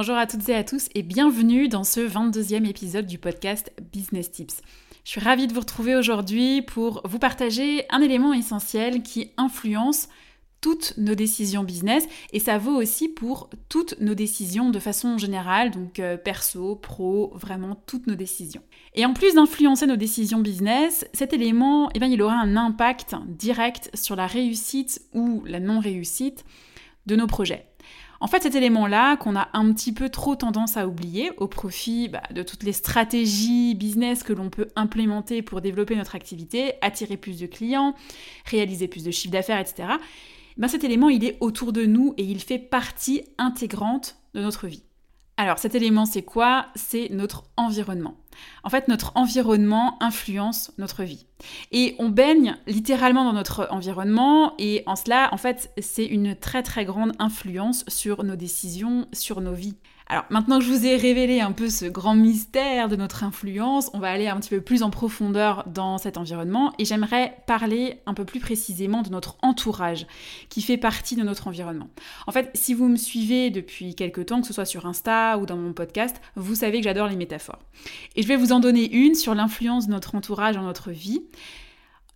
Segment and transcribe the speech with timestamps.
[0.00, 4.30] Bonjour à toutes et à tous et bienvenue dans ce 22e épisode du podcast Business
[4.30, 4.62] Tips.
[5.02, 10.08] Je suis ravie de vous retrouver aujourd'hui pour vous partager un élément essentiel qui influence
[10.60, 15.72] toutes nos décisions business et ça vaut aussi pour toutes nos décisions de façon générale,
[15.72, 18.62] donc euh, perso, pro, vraiment toutes nos décisions.
[18.94, 23.16] Et en plus d'influencer nos décisions business, cet élément, eh bien, il aura un impact
[23.26, 26.44] direct sur la réussite ou la non-réussite
[27.06, 27.67] de nos projets.
[28.20, 32.08] En fait, cet élément-là, qu'on a un petit peu trop tendance à oublier au profit
[32.08, 37.16] bah, de toutes les stratégies business que l'on peut implémenter pour développer notre activité, attirer
[37.16, 37.94] plus de clients,
[38.44, 39.88] réaliser plus de chiffre d'affaires, etc.,
[40.56, 44.66] ben cet élément, il est autour de nous et il fait partie intégrante de notre
[44.66, 44.82] vie.
[45.40, 46.66] Alors cet élément, c'est quoi?
[46.74, 48.16] C'est notre environnement.
[48.64, 51.26] En fait, notre environnement influence notre vie.
[51.70, 56.64] Et on baigne littéralement dans notre environnement et en cela, en fait, c'est une très
[56.64, 59.76] très grande influence sur nos décisions, sur nos vies.
[60.10, 63.90] Alors maintenant que je vous ai révélé un peu ce grand mystère de notre influence,
[63.92, 68.00] on va aller un petit peu plus en profondeur dans cet environnement et j'aimerais parler
[68.06, 70.06] un peu plus précisément de notre entourage
[70.48, 71.90] qui fait partie de notre environnement.
[72.26, 75.44] En fait, si vous me suivez depuis quelques temps, que ce soit sur Insta ou
[75.44, 77.60] dans mon podcast, vous savez que j'adore les métaphores.
[78.16, 81.22] Et je vais vous en donner une sur l'influence de notre entourage dans notre vie.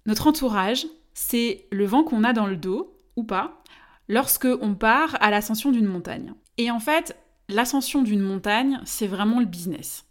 [0.06, 3.62] Notre entourage, c'est le vent qu'on a dans le dos, ou pas,
[4.08, 6.32] lorsque on part à l'ascension d'une montagne.
[6.56, 7.16] Et en fait,
[7.52, 10.04] l'ascension d'une montagne, c'est vraiment le business.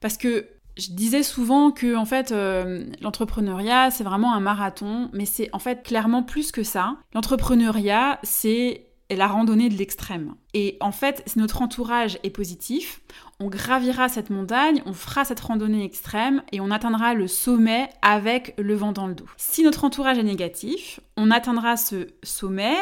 [0.00, 5.26] Parce que je disais souvent que en fait euh, l'entrepreneuriat c'est vraiment un marathon, mais
[5.26, 6.96] c'est en fait clairement plus que ça.
[7.14, 8.86] L'entrepreneuriat c'est
[9.16, 10.34] la randonnée de l'extrême.
[10.54, 13.00] Et en fait, si notre entourage est positif,
[13.40, 18.54] on gravira cette montagne, on fera cette randonnée extrême et on atteindra le sommet avec
[18.58, 19.26] le vent dans le dos.
[19.36, 22.76] Si notre entourage est négatif, on atteindra ce sommet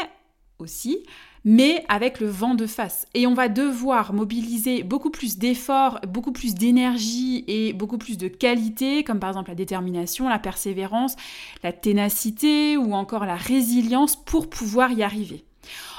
[0.58, 1.04] aussi
[1.44, 3.06] mais avec le vent de face.
[3.14, 8.28] Et on va devoir mobiliser beaucoup plus d'efforts, beaucoup plus d'énergie et beaucoup plus de
[8.28, 11.16] qualité, comme par exemple la détermination, la persévérance,
[11.62, 15.44] la ténacité ou encore la résilience pour pouvoir y arriver.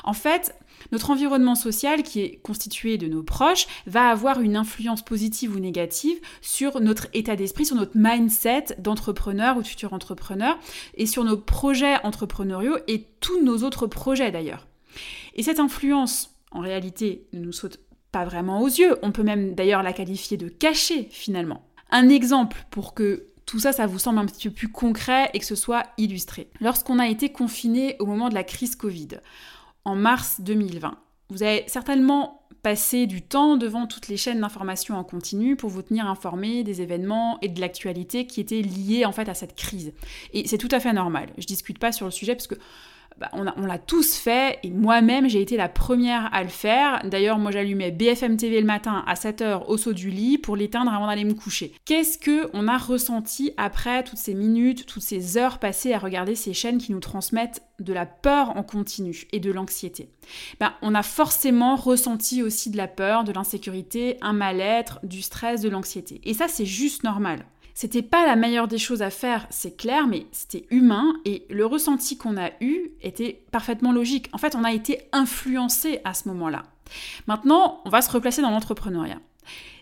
[0.03, 0.55] En fait,
[0.91, 5.59] notre environnement social, qui est constitué de nos proches, va avoir une influence positive ou
[5.59, 10.57] négative sur notre état d'esprit, sur notre mindset d'entrepreneur ou de futur entrepreneur,
[10.95, 14.67] et sur nos projets entrepreneuriaux et tous nos autres projets d'ailleurs.
[15.35, 17.79] Et cette influence, en réalité, ne nous saute
[18.11, 18.97] pas vraiment aux yeux.
[19.01, 21.65] On peut même d'ailleurs la qualifier de cachée finalement.
[21.89, 25.39] Un exemple pour que tout ça, ça vous semble un petit peu plus concret et
[25.39, 26.49] que ce soit illustré.
[26.59, 29.09] Lorsqu'on a été confiné au moment de la crise Covid,
[29.83, 30.97] en mars 2020,
[31.29, 35.81] vous avez certainement passé du temps devant toutes les chaînes d'information en continu pour vous
[35.81, 39.93] tenir informé des événements et de l'actualité qui étaient liés en fait à cette crise.
[40.33, 41.29] Et c'est tout à fait normal.
[41.37, 42.55] Je discute pas sur le sujet parce que
[43.17, 47.01] bah, on, l'a tous fait et moi-même j'ai été la première à le faire.
[47.03, 50.91] D'ailleurs, moi j'allumais BFM TV le matin à 7h au saut du lit pour l'éteindre
[50.91, 51.73] avant d'aller me coucher.
[51.85, 56.35] Qu'est-ce que on a ressenti après toutes ces minutes, toutes ces heures passées à regarder
[56.35, 60.09] ces chaînes qui nous transmettent de la peur en continu et de l'anxiété?
[60.59, 65.61] Ben, On a forcément ressenti aussi de la peur, de l'insécurité, un mal-être, du stress,
[65.61, 66.21] de l'anxiété.
[66.23, 67.45] Et ça, c'est juste normal.
[67.73, 71.65] C'était pas la meilleure des choses à faire, c'est clair, mais c'était humain et le
[71.65, 74.29] ressenti qu'on a eu était parfaitement logique.
[74.33, 76.63] En fait, on a été influencé à ce moment-là.
[77.27, 79.19] Maintenant, on va se replacer dans l'entrepreneuriat.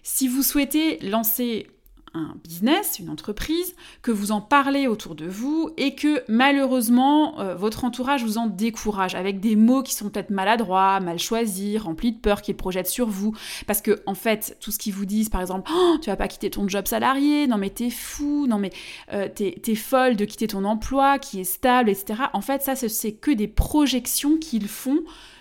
[0.03, 1.67] Si vous souhaitez lancer
[2.13, 7.55] un business, une entreprise, que vous en parlez autour de vous et que malheureusement euh,
[7.55, 12.11] votre entourage vous en décourage avec des mots qui sont peut-être maladroits, mal choisis, remplis
[12.11, 13.35] de peur qu'ils projettent sur vous.
[13.67, 16.27] Parce que en fait, tout ce qu'ils vous disent, par exemple, oh, tu vas pas
[16.27, 18.71] quitter ton job salarié, non mais t'es fou, non mais
[19.13, 22.23] euh, t'es folle de quitter ton emploi qui est stable, etc.
[22.33, 24.99] En fait, ça c'est que des projections qu'ils font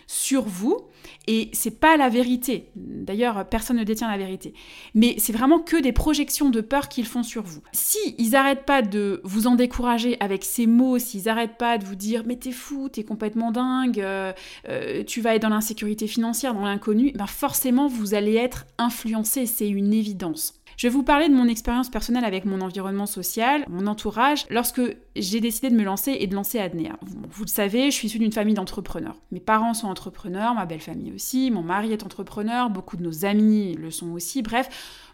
[0.09, 0.89] sur vous
[1.27, 2.71] et c'est pas la vérité.
[2.75, 4.55] D'ailleurs, personne ne détient la vérité.
[4.95, 7.61] Mais c'est vraiment que des projections de peur qu'ils font sur vous.
[7.73, 11.85] Si ils arrêtent pas de vous en décourager avec ces mots, s'ils arrêtent pas de
[11.85, 14.33] vous dire mais t'es fou, t'es complètement dingue, euh,
[14.69, 19.45] euh, tu vas être dans l'insécurité financière, dans l'inconnu, ben forcément vous allez être influencé,
[19.45, 20.58] c'est une évidence.
[20.79, 24.81] Je vais vous parler de mon expérience personnelle avec mon environnement social, mon entourage, lorsque
[25.17, 26.97] j'ai décidé de me lancer et de lancer Adnea.
[27.03, 29.17] Vous, le savez, je suis issue d'une famille d'entrepreneurs.
[29.33, 33.25] Mes parents sont entrepreneurs, ma belle famille aussi, mon mari est entrepreneur, beaucoup de nos
[33.25, 34.41] amis le sont aussi.
[34.41, 34.69] Bref,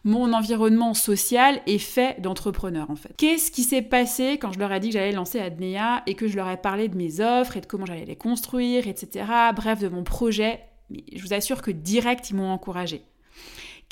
[0.04, 3.14] mon environnement social est fait d'entrepreneurs en fait.
[3.16, 6.28] Qu'est-ce qui s'est passé quand je leur ai dit que j'allais lancer Adnea et que
[6.28, 9.24] je leur ai parlé de mes offres et de comment j'allais les construire, etc.
[9.56, 10.60] Bref, de mon projet.
[10.90, 13.06] Je vous assure que direct, ils m'ont encouragé.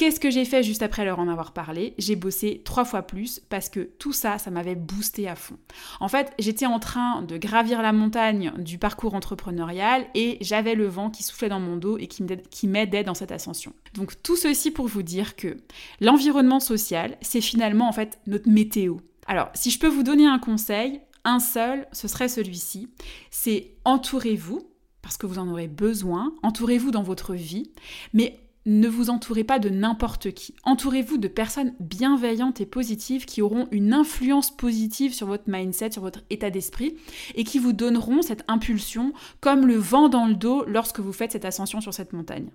[0.03, 1.95] Qu'est-ce que j'ai fait juste après leur en avoir parlé?
[1.97, 5.57] J'ai bossé trois fois plus parce que tout ça, ça m'avait boosté à fond.
[6.01, 10.89] En fait, j'étais en train de gravir la montagne du parcours entrepreneurial et j'avais le
[10.89, 13.75] vent qui soufflait dans mon dos et qui m'aidait dans cette ascension.
[13.95, 15.57] Donc tout ceci pour vous dire que
[16.01, 18.97] l'environnement social, c'est finalement en fait notre météo.
[19.29, 22.89] Alors, si je peux vous donner un conseil, un seul, ce serait celui-ci,
[23.31, 24.69] c'est entourez-vous
[25.01, 27.71] parce que vous en aurez besoin, entourez-vous dans votre vie,
[28.13, 30.55] mais ne vous entourez pas de n'importe qui.
[30.65, 36.03] Entourez-vous de personnes bienveillantes et positives qui auront une influence positive sur votre mindset, sur
[36.03, 36.95] votre état d'esprit
[37.35, 41.33] et qui vous donneront cette impulsion comme le vent dans le dos lorsque vous faites
[41.33, 42.51] cette ascension sur cette montagne.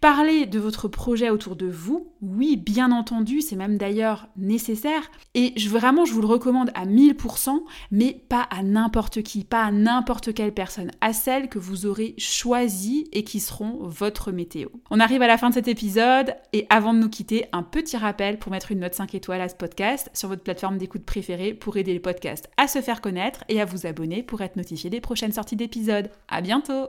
[0.00, 5.52] Parlez de votre projet autour de vous, oui, bien entendu, c'est même d'ailleurs nécessaire et
[5.56, 9.70] je, vraiment je vous le recommande à 1000%, mais pas à n'importe qui, pas à
[9.70, 14.68] n'importe quelle personne, à celles que vous aurez choisies et qui seront votre météo.
[14.90, 16.34] On arrive à la fin cet épisode.
[16.52, 19.48] Et avant de nous quitter, un petit rappel pour mettre une note 5 étoiles à
[19.48, 23.44] ce podcast sur votre plateforme d'écoute préférée pour aider les podcasts à se faire connaître
[23.48, 26.10] et à vous abonner pour être notifié des prochaines sorties d'épisodes.
[26.28, 26.88] À bientôt!